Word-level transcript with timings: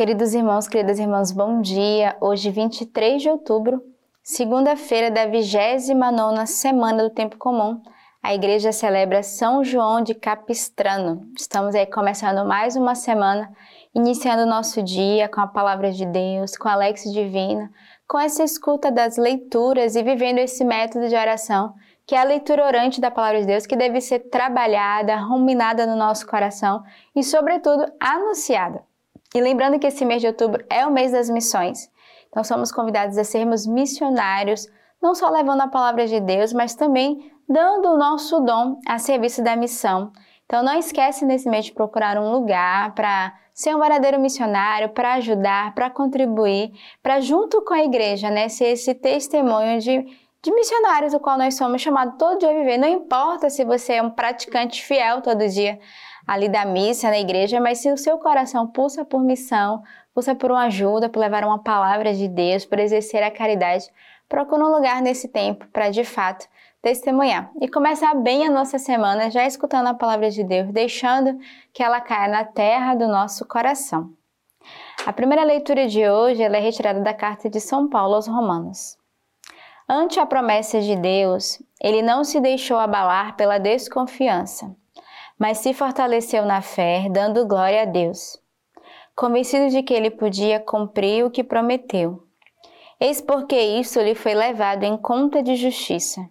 Queridos 0.00 0.32
irmãos, 0.32 0.66
queridas 0.66 0.98
irmãs, 0.98 1.30
bom 1.30 1.60
dia. 1.60 2.16
Hoje, 2.22 2.50
23 2.50 3.20
de 3.20 3.28
outubro, 3.28 3.82
segunda-feira 4.22 5.10
da 5.10 5.26
29 5.26 6.46
semana 6.46 7.02
do 7.02 7.10
Tempo 7.10 7.36
Comum, 7.36 7.82
a 8.22 8.34
igreja 8.34 8.72
celebra 8.72 9.22
São 9.22 9.62
João 9.62 10.00
de 10.00 10.14
Capistrano. 10.14 11.28
Estamos 11.36 11.74
aí 11.74 11.84
começando 11.84 12.48
mais 12.48 12.76
uma 12.76 12.94
semana, 12.94 13.52
iniciando 13.94 14.44
o 14.44 14.48
nosso 14.48 14.82
dia 14.82 15.28
com 15.28 15.42
a 15.42 15.46
palavra 15.46 15.92
de 15.92 16.06
Deus, 16.06 16.56
com 16.56 16.66
a 16.66 16.72
Alex 16.72 17.02
Divina, 17.12 17.70
com 18.08 18.18
essa 18.18 18.42
escuta 18.42 18.90
das 18.90 19.18
leituras 19.18 19.96
e 19.96 20.02
vivendo 20.02 20.38
esse 20.38 20.64
método 20.64 21.10
de 21.10 21.14
oração, 21.14 21.74
que 22.06 22.14
é 22.14 22.18
a 22.18 22.24
leitura 22.24 22.64
orante 22.64 23.02
da 23.02 23.10
palavra 23.10 23.42
de 23.42 23.46
Deus, 23.46 23.66
que 23.66 23.76
deve 23.76 24.00
ser 24.00 24.30
trabalhada, 24.30 25.14
ruminada 25.16 25.84
no 25.84 25.94
nosso 25.94 26.26
coração 26.26 26.82
e, 27.14 27.22
sobretudo, 27.22 27.84
anunciada. 28.00 28.88
E 29.34 29.40
lembrando 29.40 29.78
que 29.78 29.86
esse 29.86 30.04
mês 30.04 30.20
de 30.20 30.26
outubro 30.26 30.64
é 30.68 30.86
o 30.86 30.90
mês 30.90 31.12
das 31.12 31.30
missões. 31.30 31.88
Então 32.28 32.42
somos 32.42 32.72
convidados 32.72 33.16
a 33.16 33.24
sermos 33.24 33.66
missionários, 33.66 34.66
não 35.02 35.14
só 35.14 35.28
levando 35.28 35.62
a 35.62 35.68
palavra 35.68 36.06
de 36.06 36.20
Deus, 36.20 36.52
mas 36.52 36.74
também 36.74 37.32
dando 37.48 37.90
o 37.90 37.98
nosso 37.98 38.40
dom 38.40 38.78
a 38.86 38.98
serviço 38.98 39.42
da 39.42 39.56
missão. 39.56 40.12
Então 40.46 40.62
não 40.62 40.76
esquece 40.76 41.24
nesse 41.24 41.48
mês 41.48 41.66
de 41.66 41.72
procurar 41.72 42.18
um 42.18 42.32
lugar 42.32 42.92
para 42.94 43.32
ser 43.54 43.74
um 43.74 43.78
verdadeiro 43.78 44.18
missionário, 44.18 44.88
para 44.88 45.14
ajudar, 45.14 45.74
para 45.74 45.90
contribuir, 45.90 46.72
para 47.02 47.20
junto 47.20 47.62
com 47.62 47.74
a 47.74 47.84
igreja, 47.84 48.30
né, 48.30 48.48
ser 48.48 48.66
esse 48.66 48.94
testemunho 48.94 49.78
de, 49.80 50.04
de 50.42 50.52
missionários, 50.52 51.14
o 51.14 51.20
qual 51.20 51.38
nós 51.38 51.54
somos 51.54 51.80
chamados 51.82 52.14
todo 52.18 52.38
dia 52.38 52.50
a 52.50 52.54
viver. 52.54 52.78
Não 52.78 52.88
importa 52.88 53.50
se 53.50 53.64
você 53.64 53.94
é 53.94 54.02
um 54.02 54.10
praticante 54.10 54.82
fiel 54.82 55.20
todo 55.20 55.46
dia, 55.46 55.78
ali 56.26 56.48
da 56.48 56.64
missa 56.64 57.08
na 57.08 57.18
igreja, 57.18 57.60
mas 57.60 57.78
se 57.78 57.90
o 57.90 57.96
seu 57.96 58.18
coração 58.18 58.66
pulsa 58.66 59.04
por 59.04 59.22
missão, 59.22 59.82
pulsa 60.14 60.34
por 60.34 60.50
uma 60.50 60.64
ajuda, 60.64 61.08
por 61.08 61.20
levar 61.20 61.44
uma 61.44 61.62
palavra 61.62 62.12
de 62.14 62.28
Deus, 62.28 62.64
por 62.64 62.78
exercer 62.78 63.22
a 63.22 63.30
caridade, 63.30 63.86
procura 64.28 64.64
um 64.64 64.74
lugar 64.74 65.02
nesse 65.02 65.28
tempo 65.28 65.66
para 65.72 65.90
de 65.90 66.04
fato 66.04 66.46
testemunhar 66.82 67.50
e 67.60 67.68
começar 67.68 68.14
bem 68.14 68.46
a 68.46 68.50
nossa 68.50 68.78
semana 68.78 69.30
já 69.30 69.46
escutando 69.46 69.88
a 69.88 69.94
palavra 69.94 70.30
de 70.30 70.42
Deus, 70.42 70.70
deixando 70.72 71.38
que 71.72 71.82
ela 71.82 72.00
caia 72.00 72.28
na 72.28 72.44
terra 72.44 72.94
do 72.94 73.06
nosso 73.06 73.46
coração. 73.46 74.10
A 75.06 75.12
primeira 75.12 75.44
leitura 75.44 75.86
de 75.88 76.08
hoje 76.08 76.42
é 76.42 76.48
retirada 76.58 77.00
da 77.00 77.14
carta 77.14 77.48
de 77.48 77.60
São 77.60 77.88
Paulo 77.88 78.14
aos 78.14 78.26
Romanos. 78.26 78.98
Ante 79.88 80.20
a 80.20 80.26
promessa 80.26 80.80
de 80.80 80.94
Deus, 80.94 81.60
ele 81.82 82.02
não 82.02 82.22
se 82.22 82.40
deixou 82.40 82.78
abalar 82.78 83.36
pela 83.36 83.58
desconfiança 83.58 84.74
mas 85.40 85.56
se 85.56 85.72
fortaleceu 85.72 86.44
na 86.44 86.60
fé, 86.60 87.08
dando 87.10 87.46
glória 87.46 87.80
a 87.80 87.84
Deus, 87.86 88.38
convencido 89.16 89.70
de 89.70 89.82
que 89.82 89.94
ele 89.94 90.10
podia 90.10 90.60
cumprir 90.60 91.24
o 91.24 91.30
que 91.30 91.42
prometeu. 91.42 92.22
Eis 93.00 93.22
porque 93.22 93.58
isso 93.58 93.98
lhe 94.02 94.14
foi 94.14 94.34
levado 94.34 94.84
em 94.84 94.98
conta 94.98 95.42
de 95.42 95.56
justiça. 95.56 96.28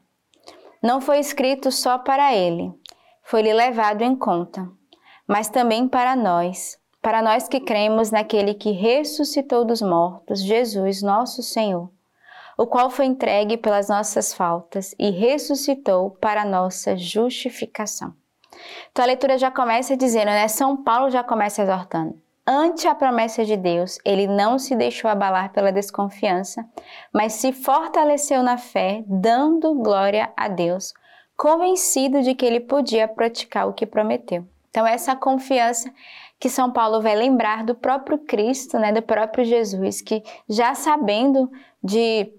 Não 0.80 1.02
foi 1.02 1.18
escrito 1.18 1.72
só 1.72 1.98
para 1.98 2.36
ele, 2.36 2.72
foi-lhe 3.24 3.52
levado 3.52 4.04
em 4.04 4.16
conta, 4.16 4.70
mas 5.28 5.50
também 5.50 5.88
para 5.88 6.16
nós, 6.16 6.78
para 7.02 7.24
nós 7.24 7.48
que 7.48 7.60
cremos 7.60 8.12
naquele 8.12 8.54
que 8.54 8.70
ressuscitou 8.70 9.66
dos 9.66 9.82
mortos, 9.82 10.40
Jesus, 10.40 11.02
nosso 11.02 11.42
Senhor, 11.42 11.90
o 12.56 12.68
qual 12.68 12.92
foi 12.92 13.06
entregue 13.06 13.58
pelas 13.58 13.90
nossas 13.90 14.36
faltas 14.36 14.94
e 15.00 15.10
ressuscitou 15.10 16.12
para 16.12 16.46
nossa 16.46 16.96
justificação. 16.96 18.19
Então 18.92 19.04
a 19.04 19.08
leitura 19.08 19.38
já 19.38 19.52
começa 19.52 19.96
dizendo, 19.96 20.28
né? 20.28 20.48
São 20.48 20.78
Paulo 20.78 21.10
já 21.10 21.24
começa 21.24 21.62
exortando. 21.62 22.20
Ante 22.46 22.88
a 22.88 22.96
promessa 22.96 23.46
de 23.46 23.56
Deus, 23.56 24.00
ele 24.04 24.26
não 24.26 24.58
se 24.58 24.76
deixou 24.76 25.10
abalar 25.10 25.52
pela 25.52 25.72
desconfiança, 25.72 26.66
mas 27.14 27.34
se 27.34 27.54
fortaleceu 27.54 28.42
na 28.42 28.58
fé, 28.58 29.04
dando 29.06 29.76
glória 29.76 30.34
a 30.36 30.48
Deus, 30.48 30.94
convencido 31.38 32.24
de 32.24 32.34
que 32.34 32.44
ele 32.44 32.60
podia 32.60 33.08
praticar 33.08 33.68
o 33.68 33.74
que 33.74 33.86
prometeu. 33.86 34.48
Então, 34.72 34.86
essa 34.86 35.16
confiança 35.16 35.94
que 36.40 36.50
São 36.50 36.72
Paulo 36.72 37.02
vai 37.02 37.16
lembrar 37.16 37.64
do 37.64 37.76
próprio 37.76 38.18
Cristo, 38.18 38.80
né, 38.80 38.92
do 38.92 39.02
próprio 39.02 39.44
Jesus, 39.44 40.02
que 40.02 40.24
já 40.50 40.74
sabendo 40.74 41.52
de 41.84 42.34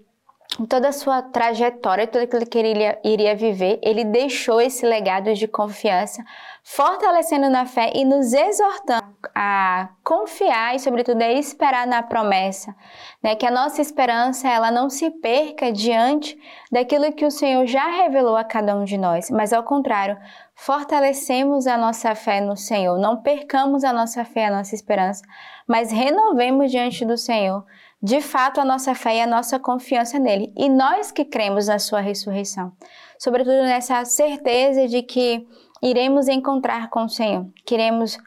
toda 0.65 0.89
a 0.89 0.91
sua 0.91 1.21
trajetória, 1.21 2.07
tudo 2.07 2.23
aquilo 2.23 2.45
que 2.45 2.57
ele 2.57 2.69
iria, 2.69 2.99
iria 3.03 3.35
viver, 3.35 3.79
ele 3.81 4.03
deixou 4.03 4.59
esse 4.59 4.85
legado 4.85 5.33
de 5.33 5.47
confiança, 5.47 6.23
fortalecendo 6.63 7.49
na 7.49 7.65
fé 7.65 7.91
e 7.95 8.05
nos 8.05 8.33
exortando 8.33 9.11
a 9.33 9.89
confiar 10.03 10.75
e, 10.75 10.79
sobretudo, 10.79 11.21
a 11.21 11.31
esperar 11.31 11.87
na 11.87 12.03
promessa, 12.03 12.75
né? 13.23 13.35
Que 13.35 13.45
a 13.45 13.51
nossa 13.51 13.81
esperança 13.81 14.49
ela 14.49 14.71
não 14.71 14.89
se 14.89 15.09
perca 15.09 15.71
diante 15.71 16.37
daquilo 16.71 17.11
que 17.13 17.25
o 17.25 17.31
Senhor 17.31 17.65
já 17.65 17.87
revelou 17.87 18.35
a 18.35 18.43
cada 18.43 18.75
um 18.75 18.83
de 18.83 18.97
nós, 18.97 19.29
mas 19.29 19.53
ao 19.53 19.63
contrário, 19.63 20.17
fortalecemos 20.63 21.65
a 21.65 21.75
nossa 21.75 22.13
fé 22.13 22.39
no 22.39 22.55
Senhor, 22.55 22.99
não 22.99 23.17
percamos 23.17 23.83
a 23.83 23.91
nossa 23.91 24.23
fé, 24.23 24.45
a 24.45 24.51
nossa 24.51 24.75
esperança, 24.75 25.23
mas 25.67 25.91
renovemos 25.91 26.69
diante 26.69 27.03
do 27.03 27.17
Senhor 27.17 27.65
de 27.99 28.21
fato 28.21 28.61
a 28.61 28.65
nossa 28.65 28.93
fé 28.93 29.15
e 29.15 29.21
a 29.21 29.25
nossa 29.25 29.59
confiança 29.59 30.19
nele. 30.19 30.53
E 30.55 30.69
nós 30.69 31.11
que 31.11 31.25
cremos 31.25 31.65
na 31.65 31.79
sua 31.79 31.99
ressurreição, 31.99 32.71
sobretudo 33.17 33.63
nessa 33.63 34.05
certeza 34.05 34.87
de 34.87 35.01
que 35.01 35.47
iremos 35.81 36.27
encontrar 36.27 36.91
com 36.91 37.05
o 37.05 37.09
Senhor, 37.09 37.47
queremos 37.65 38.19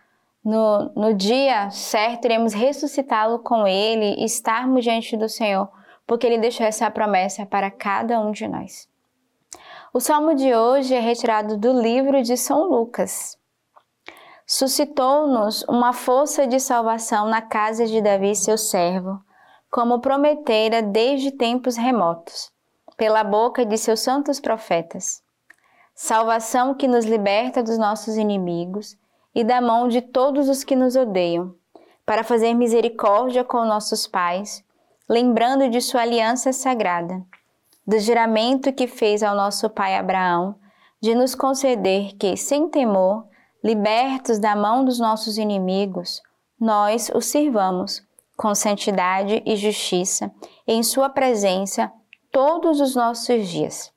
no, 0.44 0.91
no 0.97 1.15
dia 1.15 1.71
certo, 1.71 2.25
iremos 2.25 2.53
ressuscitá-lo 2.53 3.39
com 3.39 3.65
ele, 3.65 4.25
estarmos 4.25 4.83
diante 4.83 5.17
do 5.17 5.28
Senhor, 5.28 5.71
porque 6.05 6.27
ele 6.27 6.39
deixou 6.39 6.67
essa 6.67 6.91
promessa 6.91 7.47
para 7.47 7.71
cada 7.71 8.19
um 8.19 8.33
de 8.33 8.49
nós. 8.49 8.93
O 9.97 10.00
salmo 10.00 10.34
de 10.34 10.53
hoje 10.53 10.93
é 10.93 10.99
retirado 10.99 11.56
do 11.56 11.72
livro 11.72 12.21
de 12.21 12.37
São 12.37 12.69
Lucas. 12.69 13.38
Suscitou-nos 14.44 15.62
uma 15.69 15.93
força 15.93 16.49
de 16.49 16.59
salvação 16.59 17.28
na 17.28 17.41
casa 17.41 17.87
de 17.87 18.03
Davi, 18.03 18.34
seu 18.34 18.59
servo 18.59 19.22
como 19.71 20.00
prometera 20.00 20.82
desde 20.82 21.31
tempos 21.31 21.77
remotos, 21.77 22.50
pela 22.97 23.22
boca 23.22 23.65
de 23.65 23.78
seus 23.78 24.00
santos 24.00 24.41
profetas. 24.41 25.22
Salvação 25.94 26.75
que 26.75 26.88
nos 26.88 27.05
liberta 27.05 27.62
dos 27.62 27.78
nossos 27.78 28.16
inimigos 28.16 28.97
e 29.32 29.44
da 29.44 29.61
mão 29.61 29.87
de 29.87 30.00
todos 30.00 30.49
os 30.49 30.65
que 30.65 30.75
nos 30.75 30.97
odeiam, 30.97 31.55
para 32.05 32.25
fazer 32.25 32.53
misericórdia 32.53 33.44
com 33.44 33.65
nossos 33.65 34.09
pais, 34.09 34.65
lembrando 35.09 35.71
de 35.71 35.81
sua 35.81 36.00
aliança 36.00 36.53
sagrada, 36.53 37.25
do 37.87 37.99
juramento 37.99 38.72
que 38.72 38.87
fez 38.87 39.22
ao 39.22 39.34
nosso 39.34 39.69
pai 39.69 39.97
Abraão, 39.97 40.56
de 41.00 41.15
nos 41.15 41.34
conceder 41.34 42.15
que, 42.17 42.37
sem 42.37 42.69
temor, 42.69 43.27
libertos 43.62 44.39
da 44.39 44.56
mão 44.56 44.84
dos 44.84 44.99
nossos 44.99 45.39
inimigos, 45.39 46.23
nós 46.59 47.11
os 47.15 47.27
sirvamos 47.27 48.03
com 48.37 48.55
santidade 48.55 49.43
e 49.44 49.56
justiça 49.56 50.33
em 50.67 50.83
Sua 50.83 51.09
presença 51.09 51.93
todos 52.33 52.81
os 52.81 52.97
nossos 52.97 53.49
dias. 53.49 53.93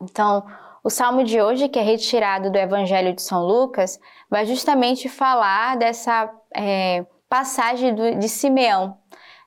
Então, 0.00 0.44
o 0.82 0.90
salmo 0.90 1.24
de 1.24 1.40
hoje, 1.40 1.68
que 1.68 1.78
é 1.78 1.82
retirado 1.82 2.50
do 2.50 2.56
Evangelho 2.56 3.14
de 3.14 3.22
São 3.22 3.44
Lucas, 3.44 3.98
vai 4.30 4.46
justamente 4.46 5.08
falar 5.08 5.76
dessa 5.76 6.32
é, 6.54 7.04
passagem 7.28 7.94
do, 7.94 8.18
de 8.18 8.28
Simeão. 8.28 8.96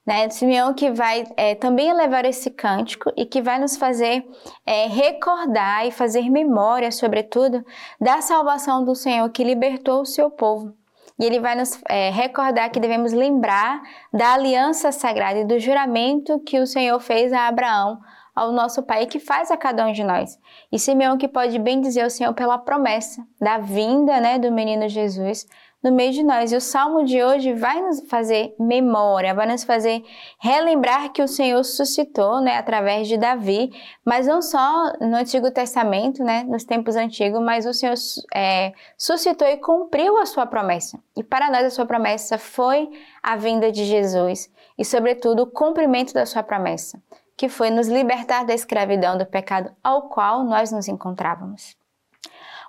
Né? 0.10 0.28
Simeão 0.32 0.74
que 0.74 0.90
vai 0.90 1.24
é, 1.38 1.54
também 1.54 1.88
elevar 1.88 2.26
esse 2.26 2.50
cântico 2.50 3.12
e 3.16 3.28
que 3.28 3.44
vai 3.44 3.60
nos 3.60 3.78
fazer 3.78 4.26
é, 4.66 4.88
recordar 4.88 5.86
e 5.86 5.92
fazer 5.92 6.32
memória, 6.32 6.92
sobretudo, 6.92 7.64
da 8.02 8.20
salvação 8.20 8.84
do 8.84 8.96
Senhor 8.96 9.30
que 9.30 9.44
libertou 9.44 10.02
o 10.02 10.06
seu 10.08 10.32
povo 10.32 10.74
e 11.20 11.26
ele 11.26 11.40
vai 11.40 11.54
nos 11.54 11.80
é, 11.88 12.10
recordar 12.10 12.72
que 12.72 12.80
devemos 12.80 13.14
lembrar 13.14 13.84
da 14.12 14.34
aliança 14.34 14.92
sagrada 14.92 15.42
e 15.42 15.46
do 15.46 15.60
juramento 15.60 16.40
que 16.40 16.58
o 16.58 16.66
Senhor 16.66 17.00
fez 17.00 17.32
a 17.32 17.48
Abraão, 17.48 18.00
ao 18.34 18.52
nosso 18.54 18.82
Pai, 18.82 19.06
que 19.06 19.20
faz 19.20 19.52
a 19.52 19.58
cada 19.58 19.86
um 19.86 19.92
de 19.92 20.04
nós. 20.04 20.40
E 20.72 20.80
Simeão 20.80 21.18
que 21.18 21.28
pode 21.28 21.60
bem 21.60 21.82
dizer 21.82 22.02
ao 22.02 22.10
Senhor 22.10 22.34
pela 22.34 22.58
promessa 22.58 23.22
da 23.40 23.58
vinda 23.58 24.20
né, 24.22 24.40
do 24.40 24.52
menino 24.52 24.88
Jesus 24.88 25.46
no 25.84 25.92
meio 25.92 26.12
de 26.12 26.24
nós. 26.24 26.52
E 26.52 26.56
o 26.56 26.62
salmo 26.62 27.04
de 27.06 27.24
hoje 27.24 27.54
vai 27.54 27.82
nos 27.82 28.02
fazer 28.10 28.54
memória, 28.60 29.34
vai 29.34 29.48
nos 29.48 29.64
fazer 29.64 30.04
relembrar 30.40 31.12
que 31.12 31.22
o 31.22 31.28
Senhor 31.28 31.64
suscitou, 31.64 32.42
né, 32.42 32.58
através 32.58 33.08
de 33.08 33.18
Davi, 33.18 33.72
mas 34.06 34.28
não 34.28 34.42
só 34.42 34.94
no 35.00 35.16
Antigo 35.16 35.52
Testamento, 35.52 36.24
né, 36.24 36.44
nos 36.44 36.64
tempos 36.64 36.96
antigos, 36.96 37.42
mas 37.42 37.66
o 37.66 37.74
Senhor 37.74 37.96
é, 38.36 38.74
suscitou 38.98 39.48
e 39.48 39.58
cumpriu 39.58 40.18
a 40.18 40.26
sua 40.26 40.46
promessa. 40.46 41.00
E 41.16 41.24
para 41.24 41.50
nós 41.50 41.66
a 41.66 41.70
sua 41.70 41.86
promessa 41.86 42.38
foi 42.38 42.90
a 43.24 43.36
vinda 43.36 43.72
de 43.72 43.86
Jesus 43.86 44.52
e, 44.78 44.84
sobretudo, 44.84 45.44
o 45.44 45.48
cumprimento 45.48 46.14
da 46.14 46.26
sua 46.26 46.44
promessa, 46.44 47.02
que 47.38 47.48
foi 47.48 47.70
nos 47.70 47.88
libertar 47.88 48.46
da 48.46 48.54
escravidão 48.54 49.18
do 49.18 49.26
pecado 49.26 49.72
ao 49.84 50.10
qual 50.10 50.44
nós 50.44 50.72
nos 50.72 50.88
encontrávamos. 50.88 51.79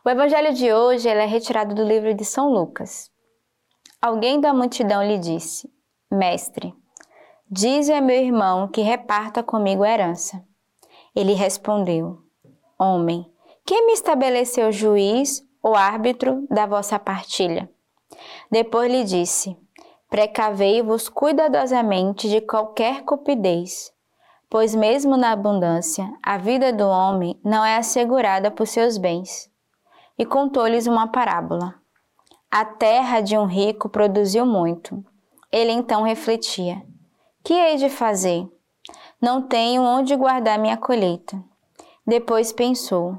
O 0.02 0.08
evangelho 0.08 0.55
de 0.55 0.73
hoje 0.73 1.11
é 1.11 1.26
retirado 1.26 1.75
do 1.75 1.85
livro 1.85 2.14
de 2.14 2.25
São 2.25 2.49
Lucas. 2.49 3.11
Alguém 4.00 4.41
da 4.41 4.55
multidão 4.55 5.02
lhe 5.02 5.19
disse: 5.19 5.70
Mestre, 6.11 6.75
dize 7.50 7.93
a 7.93 8.00
meu 8.00 8.17
irmão 8.17 8.67
que 8.67 8.81
reparta 8.81 9.43
comigo 9.43 9.82
a 9.82 9.91
herança. 9.91 10.43
Ele 11.14 11.35
respondeu: 11.35 12.19
Homem, 12.79 13.31
quem 13.67 13.87
me 13.87 13.93
estabeleceu 13.93 14.73
juiz 14.73 15.47
ou 15.62 15.75
árbitro 15.76 16.46
da 16.49 16.64
vossa 16.64 16.99
partilha? 16.99 17.70
Depois 18.50 18.91
lhe 18.91 19.05
disse: 19.05 19.55
Precavei-vos 20.08 21.11
cuidadosamente 21.11 22.26
de 22.26 22.41
qualquer 22.41 23.03
cupidez, 23.03 23.93
pois 24.49 24.75
mesmo 24.75 25.19
na 25.19 25.32
abundância, 25.32 26.11
a 26.23 26.38
vida 26.38 26.73
do 26.73 26.88
homem 26.88 27.38
não 27.44 27.62
é 27.62 27.76
assegurada 27.76 28.50
por 28.50 28.67
seus 28.67 28.96
bens. 28.96 29.50
E 30.20 30.26
contou-lhes 30.26 30.87
uma 30.87 31.08
parábola. 31.08 31.76
A 32.50 32.62
terra 32.62 33.22
de 33.22 33.38
um 33.38 33.46
rico 33.46 33.88
produziu 33.88 34.44
muito. 34.44 35.02
Ele 35.50 35.72
então 35.72 36.02
refletia: 36.02 36.82
Que 37.43 37.55
hei 37.55 37.76
de 37.76 37.88
fazer? 37.88 38.46
Não 39.19 39.40
tenho 39.40 39.81
onde 39.81 40.14
guardar 40.14 40.58
minha 40.58 40.76
colheita. 40.76 41.43
Depois 42.06 42.52
pensou: 42.52 43.17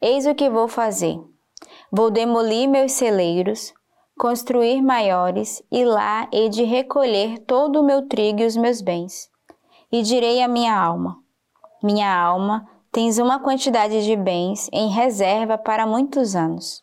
Eis 0.00 0.26
o 0.26 0.34
que 0.34 0.50
vou 0.50 0.66
fazer. 0.66 1.16
Vou 1.92 2.10
demolir 2.10 2.68
meus 2.68 2.90
celeiros, 2.90 3.72
construir 4.18 4.82
maiores, 4.82 5.62
e 5.70 5.84
lá 5.84 6.28
hei 6.32 6.48
de 6.48 6.64
recolher 6.64 7.38
todo 7.46 7.78
o 7.80 7.84
meu 7.84 8.08
trigo 8.08 8.40
e 8.40 8.46
os 8.46 8.56
meus 8.56 8.80
bens. 8.80 9.30
E 9.92 10.02
direi 10.02 10.42
à 10.42 10.48
minha 10.48 10.76
alma: 10.76 11.22
Minha 11.80 12.12
alma, 12.12 12.68
tens 12.96 13.18
uma 13.18 13.38
quantidade 13.38 14.06
de 14.06 14.16
bens 14.16 14.70
em 14.72 14.88
reserva 14.88 15.58
para 15.58 15.86
muitos 15.86 16.34
anos. 16.34 16.82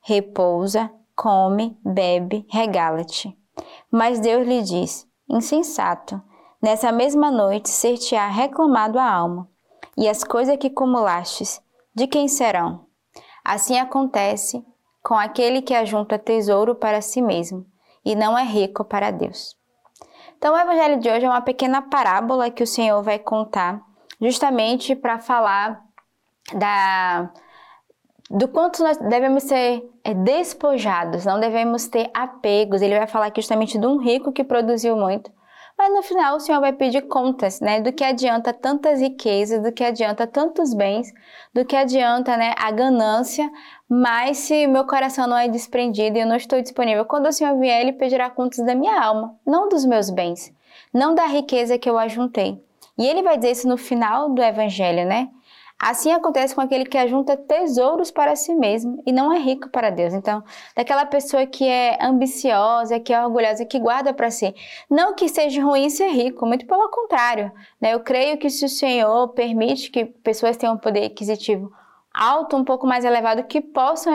Repousa, 0.00 0.90
come, 1.14 1.78
bebe, 1.84 2.46
regala-te. 2.48 3.36
Mas 3.92 4.20
Deus 4.20 4.48
lhe 4.48 4.62
diz: 4.62 5.06
Insensato, 5.28 6.18
nessa 6.62 6.90
mesma 6.90 7.30
noite 7.30 7.68
ser-te-á 7.68 8.26
reclamado 8.26 8.98
a 8.98 9.04
alma, 9.04 9.46
e 9.98 10.08
as 10.08 10.24
coisas 10.24 10.56
que 10.56 10.68
acumulastes, 10.68 11.60
de 11.94 12.06
quem 12.06 12.26
serão? 12.26 12.86
Assim 13.44 13.78
acontece 13.78 14.64
com 15.02 15.12
aquele 15.12 15.60
que 15.60 15.74
ajunta 15.74 16.18
tesouro 16.18 16.74
para 16.74 17.02
si 17.02 17.20
mesmo 17.20 17.66
e 18.02 18.16
não 18.16 18.38
é 18.38 18.44
rico 18.44 18.82
para 18.82 19.10
Deus. 19.10 19.54
Então, 20.38 20.54
o 20.54 20.58
evangelho 20.58 20.98
de 20.98 21.10
hoje 21.10 21.26
é 21.26 21.28
uma 21.28 21.42
pequena 21.42 21.82
parábola 21.82 22.50
que 22.50 22.62
o 22.62 22.66
Senhor 22.66 23.02
vai 23.02 23.18
contar, 23.18 23.86
justamente 24.20 24.94
para 24.94 25.18
falar 25.18 25.82
da 26.54 27.30
do 28.30 28.46
quanto 28.46 28.82
nós 28.82 28.98
devemos 28.98 29.44
ser 29.44 29.82
é, 30.04 30.12
despojados, 30.12 31.24
não 31.24 31.40
devemos 31.40 31.88
ter 31.88 32.10
apegos. 32.12 32.82
Ele 32.82 32.98
vai 32.98 33.06
falar 33.06 33.26
aqui 33.26 33.40
justamente 33.40 33.78
de 33.78 33.86
um 33.86 33.96
rico 33.96 34.32
que 34.32 34.44
produziu 34.44 34.94
muito, 34.96 35.32
mas 35.78 35.94
no 35.94 36.02
final 36.02 36.36
o 36.36 36.40
Senhor 36.40 36.60
vai 36.60 36.72
pedir 36.72 37.02
contas, 37.02 37.60
né? 37.60 37.80
Do 37.80 37.92
que 37.92 38.04
adianta 38.04 38.52
tantas 38.52 39.00
riquezas, 39.00 39.62
do 39.62 39.72
que 39.72 39.82
adianta 39.82 40.26
tantos 40.26 40.74
bens, 40.74 41.10
do 41.54 41.64
que 41.64 41.74
adianta, 41.74 42.36
né, 42.36 42.54
a 42.58 42.70
ganância, 42.70 43.50
mas 43.88 44.38
se 44.38 44.66
meu 44.66 44.84
coração 44.86 45.26
não 45.26 45.38
é 45.38 45.48
desprendido 45.48 46.18
e 46.18 46.20
eu 46.20 46.26
não 46.26 46.36
estou 46.36 46.60
disponível, 46.60 47.06
quando 47.06 47.28
o 47.28 47.32
Senhor 47.32 47.58
vier, 47.58 47.80
ele 47.80 47.92
pedirá 47.92 48.28
contas 48.28 48.64
da 48.66 48.74
minha 48.74 49.00
alma, 49.00 49.34
não 49.46 49.68
dos 49.68 49.86
meus 49.86 50.10
bens, 50.10 50.52
não 50.92 51.14
da 51.14 51.26
riqueza 51.26 51.78
que 51.78 51.88
eu 51.88 51.96
ajuntei. 51.96 52.62
E 52.98 53.06
ele 53.06 53.22
vai 53.22 53.36
dizer 53.36 53.52
isso 53.52 53.68
no 53.68 53.76
final 53.76 54.28
do 54.30 54.42
evangelho, 54.42 55.06
né? 55.06 55.28
Assim 55.80 56.10
acontece 56.10 56.56
com 56.56 56.60
aquele 56.60 56.84
que 56.84 56.98
ajunta 56.98 57.36
tesouros 57.36 58.10
para 58.10 58.34
si 58.34 58.52
mesmo 58.52 59.00
e 59.06 59.12
não 59.12 59.32
é 59.32 59.38
rico 59.38 59.70
para 59.70 59.90
Deus. 59.90 60.12
Então, 60.12 60.42
daquela 60.74 61.06
pessoa 61.06 61.46
que 61.46 61.64
é 61.68 61.96
ambiciosa, 62.00 62.98
que 62.98 63.12
é 63.14 63.24
orgulhosa, 63.24 63.64
que 63.64 63.78
guarda 63.78 64.12
para 64.12 64.28
si. 64.28 64.52
Não 64.90 65.14
que 65.14 65.28
seja 65.28 65.62
ruim 65.62 65.88
ser 65.88 66.08
rico, 66.08 66.44
muito 66.44 66.66
pelo 66.66 66.90
contrário. 66.90 67.52
Né? 67.80 67.94
Eu 67.94 68.00
creio 68.00 68.36
que 68.38 68.50
se 68.50 68.64
o 68.64 68.68
Senhor 68.68 69.28
permite 69.28 69.88
que 69.92 70.04
pessoas 70.04 70.56
tenham 70.56 70.74
um 70.74 70.78
poder 70.78 71.04
aquisitivo 71.04 71.72
alto, 72.18 72.56
um 72.56 72.64
pouco 72.64 72.86
mais 72.86 73.04
elevado, 73.04 73.44
que 73.44 73.60
possam 73.60 74.12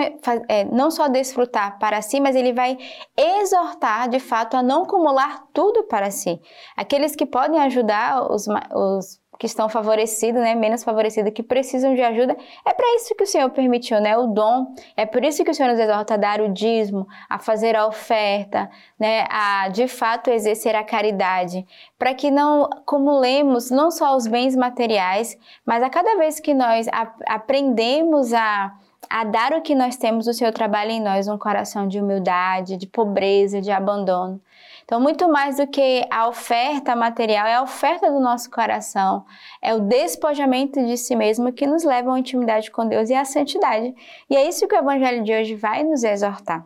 é, 0.50 0.66
não 0.66 0.92
só 0.92 1.08
desfrutar 1.08 1.80
para 1.80 2.02
si, 2.02 2.20
mas 2.20 2.36
ele 2.36 2.52
vai 2.52 2.78
exortar 3.16 4.10
de 4.10 4.20
fato 4.20 4.58
a 4.58 4.62
não 4.62 4.84
acumular 4.84 5.44
tudo 5.54 5.84
para 5.84 6.12
si. 6.12 6.42
Aqueles 6.76 7.16
que 7.16 7.26
podem 7.26 7.60
ajudar 7.62 8.30
os, 8.30 8.46
os 8.48 9.23
que 9.44 9.48
estão 9.48 9.68
favorecidos, 9.68 10.42
né, 10.42 10.56
menos 10.56 10.86
favorecidos, 10.86 11.34
que 11.34 11.44
precisam 11.44 11.94
de 11.94 12.02
ajuda. 12.02 12.34
É 12.66 12.74
para 12.74 12.96
isso 12.96 13.14
que 13.14 13.26
o 13.26 13.28
Senhor 13.28 13.50
permitiu, 13.50 14.00
né, 14.00 14.18
o 14.18 14.28
dom. 14.28 14.74
É 14.96 15.06
por 15.06 15.22
isso 15.22 15.44
que 15.44 15.52
o 15.52 15.54
Senhor 15.54 15.70
nos 15.70 15.78
exorta 15.78 16.14
a 16.14 16.18
dar 16.18 16.40
o 16.40 16.48
dízimo, 16.48 17.06
a 17.30 17.38
fazer 17.38 17.76
a 17.76 17.86
oferta, 17.86 18.72
né, 18.98 19.28
a 19.30 19.68
de 19.68 19.86
fato 19.86 20.30
exercer 20.30 20.78
a 20.78 20.84
caridade, 20.86 21.68
para 22.00 22.14
que 22.14 22.32
não 22.32 22.64
acumulemos 22.64 23.70
não 23.70 23.92
só 23.92 24.16
os 24.16 24.28
bens 24.28 24.56
materiais, 24.56 25.38
mas 25.66 25.84
a 25.84 25.90
cada 25.90 26.16
vez 26.16 26.40
que 26.40 26.54
nós 26.54 26.88
aprendemos 27.28 28.34
a 28.34 28.74
a 29.10 29.26
dar 29.26 29.52
o 29.52 29.62
que 29.62 29.76
nós 29.76 29.98
temos, 29.98 30.28
o 30.28 30.34
Senhor 30.34 30.54
trabalha 30.54 30.94
em 30.94 31.02
nós 31.02 31.28
um 31.28 31.38
coração 31.38 31.86
de 31.86 32.00
humildade, 32.00 32.78
de 32.78 32.88
pobreza, 32.88 33.60
de 33.60 33.70
abandono. 33.70 34.40
Então, 34.84 35.00
muito 35.00 35.30
mais 35.30 35.58
do 35.58 35.68
que 35.68 36.06
a 36.10 36.28
oferta 36.28 36.96
material, 36.96 37.48
é 37.48 37.56
a 37.56 37.64
oferta 37.64 38.12
do 38.12 38.20
nosso 38.20 38.50
coração, 38.52 39.26
é 39.62 39.74
o 39.74 39.80
despojamento 39.80 40.84
de 40.86 40.98
si 40.98 41.16
mesmo 41.16 41.54
que 41.54 41.66
nos 41.66 41.84
leva 41.84 42.14
à 42.14 42.20
intimidade 42.20 42.70
com 42.70 42.88
Deus 42.88 43.10
e 43.10 43.14
à 43.14 43.24
santidade. 43.24 43.94
E 44.30 44.36
é 44.36 44.48
isso 44.48 44.68
que 44.68 44.76
o 44.76 44.80
Evangelho 44.80 45.24
de 45.24 45.34
hoje 45.34 45.56
vai 45.56 45.84
nos 45.84 46.04
exortar. 46.04 46.66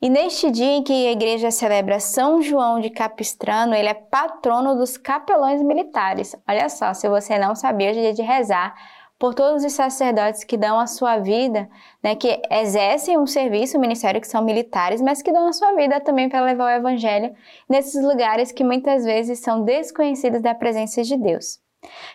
E 0.00 0.10
neste 0.10 0.50
dia 0.50 0.76
em 0.76 0.82
que 0.82 0.92
a 0.92 1.12
igreja 1.12 1.50
celebra 1.50 1.98
São 1.98 2.42
João 2.42 2.80
de 2.80 2.90
Capistrano, 2.90 3.74
ele 3.74 3.88
é 3.88 3.94
patrono 3.94 4.76
dos 4.76 4.98
capelões 4.98 5.62
militares. 5.62 6.36
Olha 6.46 6.68
só, 6.68 6.92
se 6.92 7.08
você 7.08 7.38
não 7.38 7.54
sabia, 7.54 7.90
hoje 7.90 8.00
é 8.00 8.02
dia 8.02 8.14
de 8.14 8.22
rezar 8.22 8.74
por 9.18 9.34
todos 9.34 9.64
os 9.64 9.72
sacerdotes 9.72 10.44
que 10.44 10.58
dão 10.58 10.78
a 10.78 10.86
sua 10.86 11.18
vida, 11.18 11.68
né, 12.02 12.14
que 12.14 12.40
exercem 12.50 13.18
um 13.18 13.26
serviço, 13.26 13.78
um 13.78 13.80
ministério 13.80 14.20
que 14.20 14.28
são 14.28 14.42
militares, 14.44 15.00
mas 15.00 15.22
que 15.22 15.32
dão 15.32 15.48
a 15.48 15.52
sua 15.52 15.74
vida 15.74 16.00
também 16.00 16.28
para 16.28 16.44
levar 16.44 16.66
o 16.66 16.78
evangelho 16.78 17.34
nesses 17.68 18.02
lugares 18.02 18.52
que 18.52 18.62
muitas 18.62 19.04
vezes 19.04 19.38
são 19.38 19.64
desconhecidos 19.64 20.42
da 20.42 20.54
presença 20.54 21.02
de 21.02 21.16
Deus. 21.16 21.58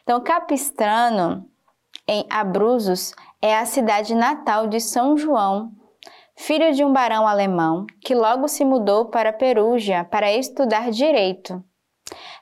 Então, 0.03 0.21
Capistrano, 0.21 1.45
em 2.07 2.25
Abruzos, 2.29 3.13
é 3.41 3.57
a 3.57 3.65
cidade 3.65 4.13
natal 4.13 4.67
de 4.67 4.79
São 4.79 5.17
João, 5.17 5.71
filho 6.35 6.71
de 6.71 6.83
um 6.83 6.93
barão 6.93 7.27
alemão, 7.27 7.87
que 8.01 8.13
logo 8.13 8.47
se 8.47 8.63
mudou 8.63 9.05
para 9.05 9.33
Perugia 9.33 10.03
para 10.03 10.31
estudar 10.31 10.91
direito. 10.91 11.63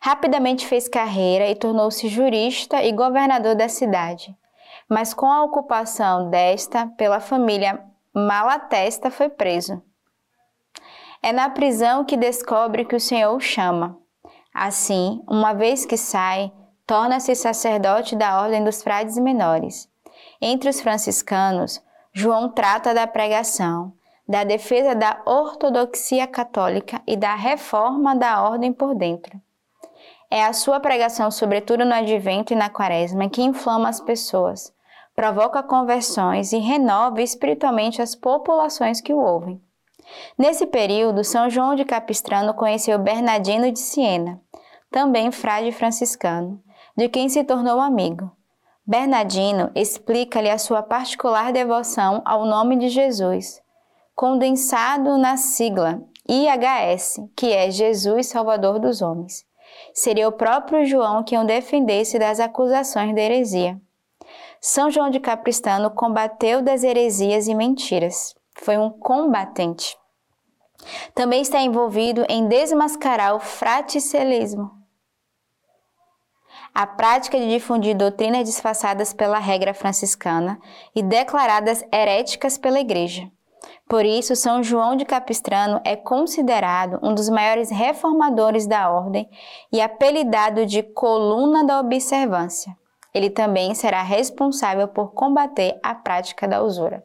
Rapidamente 0.02 0.66
fez 0.66 0.90
carreira 0.90 1.48
e 1.48 1.56
tornou-se 1.56 2.10
jurista 2.10 2.84
e 2.84 2.92
governador 2.92 3.56
da 3.56 3.70
cidade 3.70 4.36
mas 4.90 5.14
com 5.14 5.28
a 5.32 5.44
ocupação 5.44 6.30
desta 6.30 6.88
pela 6.98 7.20
família 7.20 7.80
Malatesta 8.14 9.12
foi 9.12 9.30
preso. 9.30 9.82
É 11.22 11.32
na 11.32 11.50
prisão 11.50 12.04
que 12.04 12.18
descobre 12.18 12.84
que 12.86 12.96
o 12.96 13.00
Senhor 13.00 13.36
o 13.36 13.40
chama. 13.40 13.98
Assim, 14.54 15.22
uma 15.28 15.54
vez 15.54 15.86
que 15.86 15.96
sai, 15.96 16.52
torna-se 16.88 17.36
sacerdote 17.36 18.16
da 18.16 18.42
Ordem 18.42 18.64
dos 18.64 18.82
Frades 18.82 19.18
Menores. 19.18 19.88
Entre 20.42 20.70
os 20.70 20.82
franciscanos, 20.82 21.82
João 22.12 22.50
trata 22.50 22.94
da 22.94 23.06
pregação, 23.06 23.94
da 24.28 24.44
defesa 24.44 24.96
da 24.96 25.22
ortodoxia 25.26 26.26
católica 26.26 27.02
e 27.06 27.16
da 27.16 27.36
reforma 27.36 28.16
da 28.16 28.42
ordem 28.42 28.74
por 28.74 28.96
dentro. 28.96 29.40
É 30.32 30.44
a 30.46 30.54
sua 30.54 30.80
pregação, 30.80 31.32
sobretudo 31.32 31.84
no 31.84 31.94
advento 31.94 32.54
e 32.54 32.56
na 32.56 32.70
quaresma, 32.70 33.30
que 33.30 33.42
inflama 33.42 33.90
as 33.90 34.00
pessoas, 34.00 34.72
provoca 35.20 35.62
conversões 35.62 36.54
e 36.54 36.60
renova 36.60 37.22
espiritualmente 37.22 38.02
as 38.02 38.16
populações 38.16 39.02
que 39.02 39.14
o 39.14 39.20
ouvem. 39.20 39.62
Nesse 40.38 40.66
período, 40.66 41.26
São 41.26 41.50
João 41.50 41.76
de 41.76 41.84
Capistrano 41.84 42.54
conheceu 42.54 42.98
Bernardino 42.98 43.70
de 43.70 43.80
Siena, 43.80 44.40
também 44.90 45.30
frade 45.30 45.74
franciscano, 45.74 46.64
de 46.96 47.10
quem 47.10 47.28
se 47.28 47.44
tornou 47.44 47.82
amigo. 47.82 48.32
Bernardino 48.88 49.70
explica-lhe 49.76 50.50
a 50.50 50.58
sua 50.58 50.82
particular 50.82 51.52
devoção 51.52 52.22
ao 52.24 52.46
nome 52.46 52.78
de 52.78 52.88
Jesus, 52.88 53.62
condensado 54.16 55.18
na 55.18 55.36
sigla 55.36 56.02
IHS, 56.30 57.20
que 57.36 57.52
é 57.52 57.70
Jesus 57.70 58.28
Salvador 58.28 58.80
dos 58.80 59.02
Homens. 59.02 59.46
Seria 59.94 60.30
o 60.30 60.32
próprio 60.32 60.86
João 60.86 61.24
quem 61.24 61.38
o 61.40 61.46
defendesse 61.46 62.18
das 62.18 62.40
acusações 62.40 63.14
de 63.14 63.20
heresia. 63.20 63.78
São 64.62 64.92
João 64.92 65.10
de 65.10 65.20
Capristano 65.22 65.90
combateu 65.90 66.62
das 66.62 66.84
heresias 66.84 67.48
e 67.48 67.56
mentiras. 67.56 68.36
Foi 68.56 68.78
um 68.78 68.90
combatente. 68.90 69.98
Também 71.14 71.42
está 71.42 71.62
envolvido 71.62 72.26
em 72.28 72.48
desmascarar 72.48 73.36
o 73.36 73.40
fraticelismo, 73.40 74.72
a 76.74 76.86
prática 76.86 77.38
de 77.38 77.50
difundir 77.50 77.96
doutrinas 77.96 78.46
disfarçadas 78.46 79.14
pela 79.14 79.40
regra 79.40 79.74
franciscana 79.74 80.60
e 80.96 81.02
declaradas 81.02 81.84
heréticas 81.92 82.58
pela 82.58 82.80
Igreja. 82.80 83.30
Por 83.88 84.06
isso, 84.06 84.36
São 84.36 84.62
João 84.62 84.96
de 84.96 85.04
Capistrano 85.04 85.82
é 85.84 85.96
considerado 85.96 87.00
um 87.02 87.14
dos 87.14 87.28
maiores 87.28 87.72
reformadores 87.72 88.68
da 88.68 88.90
ordem 88.90 89.30
e 89.72 89.82
apelidado 89.82 90.66
de 90.66 90.84
coluna 90.84 91.66
da 91.66 91.80
observância. 91.80 92.79
Ele 93.14 93.30
também 93.30 93.74
será 93.74 94.02
responsável 94.02 94.88
por 94.88 95.14
combater 95.14 95.80
a 95.82 95.96
prática 95.96 96.48
da 96.48 96.62
usura. 96.62 97.04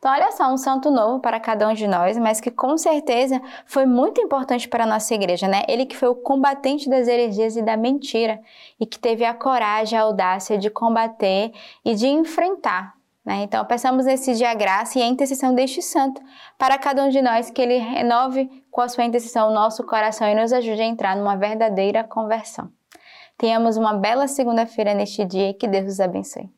Então, 0.00 0.10
olha 0.10 0.32
só, 0.32 0.50
um 0.50 0.56
santo 0.56 0.90
novo 0.90 1.20
para 1.20 1.38
cada 1.38 1.68
um 1.68 1.74
de 1.74 1.86
nós, 1.86 2.16
mas 2.16 2.40
que 2.40 2.50
com 2.50 2.78
certeza 2.78 3.38
foi 3.66 3.84
muito 3.84 4.18
importante 4.18 4.66
para 4.66 4.84
a 4.84 4.86
nossa 4.86 5.14
igreja, 5.14 5.46
né? 5.46 5.62
Ele 5.68 5.84
que 5.84 5.94
foi 5.94 6.08
o 6.08 6.14
combatente 6.14 6.88
das 6.88 7.06
heresias 7.06 7.54
e 7.54 7.60
da 7.60 7.76
mentira 7.76 8.40
e 8.80 8.86
que 8.86 8.98
teve 8.98 9.26
a 9.26 9.34
coragem, 9.34 9.98
a 9.98 10.02
audácia 10.02 10.56
de 10.56 10.70
combater 10.70 11.52
e 11.84 11.94
de 11.94 12.06
enfrentar. 12.06 12.94
Né? 13.22 13.42
Então, 13.42 13.62
peçamos 13.66 14.06
esse 14.06 14.34
dia 14.34 14.50
a 14.50 14.54
graça 14.54 14.98
e 14.98 15.02
a 15.02 15.06
intercessão 15.06 15.54
deste 15.54 15.82
santo 15.82 16.22
para 16.56 16.78
cada 16.78 17.04
um 17.04 17.10
de 17.10 17.20
nós, 17.20 17.50
que 17.50 17.60
ele 17.60 17.76
renove 17.76 18.48
com 18.70 18.80
a 18.80 18.88
sua 18.88 19.04
intercessão 19.04 19.50
o 19.50 19.54
nosso 19.54 19.84
coração 19.84 20.26
e 20.26 20.34
nos 20.34 20.50
ajude 20.50 20.80
a 20.80 20.86
entrar 20.86 21.14
numa 21.14 21.36
verdadeira 21.36 22.02
conversão. 22.02 22.70
Tenhamos 23.40 23.78
uma 23.78 23.94
bela 23.94 24.28
segunda-feira 24.28 24.92
neste 24.92 25.24
dia 25.24 25.48
e 25.48 25.54
que 25.54 25.66
Deus 25.66 25.94
os 25.94 25.98
abençoe. 25.98 26.50